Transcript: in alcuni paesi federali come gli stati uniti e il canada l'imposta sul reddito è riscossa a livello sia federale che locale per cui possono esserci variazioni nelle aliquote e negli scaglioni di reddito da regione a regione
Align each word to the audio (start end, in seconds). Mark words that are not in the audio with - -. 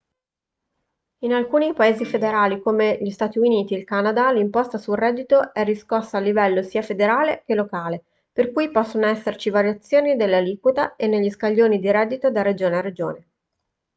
in 1.25 1.31
alcuni 1.31 1.73
paesi 1.73 2.05
federali 2.05 2.59
come 2.59 2.97
gli 2.99 3.11
stati 3.11 3.37
uniti 3.37 3.75
e 3.75 3.77
il 3.77 3.83
canada 3.83 4.31
l'imposta 4.31 4.79
sul 4.79 4.97
reddito 4.97 5.53
è 5.53 5.63
riscossa 5.63 6.17
a 6.17 6.19
livello 6.21 6.63
sia 6.63 6.81
federale 6.81 7.43
che 7.45 7.53
locale 7.53 8.03
per 8.31 8.51
cui 8.51 8.71
possono 8.71 9.05
esserci 9.05 9.51
variazioni 9.51 10.15
nelle 10.15 10.37
aliquote 10.37 10.95
e 10.97 11.05
negli 11.05 11.29
scaglioni 11.29 11.77
di 11.79 11.91
reddito 11.91 12.31
da 12.31 12.41
regione 12.41 12.77
a 12.77 12.81
regione 12.81 13.27